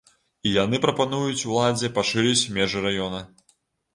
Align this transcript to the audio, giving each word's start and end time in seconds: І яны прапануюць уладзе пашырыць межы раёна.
І 0.45 0.53
яны 0.63 0.79
прапануюць 0.85 1.47
уладзе 1.51 1.91
пашырыць 1.97 2.49
межы 2.55 2.81
раёна. 2.87 3.21